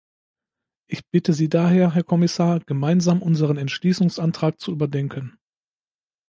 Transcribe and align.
Ich 0.87 1.05
bitte 1.11 1.31
Sie 1.31 1.47
daher, 1.47 1.93
Herr 1.93 2.01
Kommissar, 2.01 2.59
gemeinsam 2.61 3.21
unseren 3.21 3.57
Entschließungsantrag 3.57 4.59
zu 4.59 4.71
überdenken. 4.71 5.37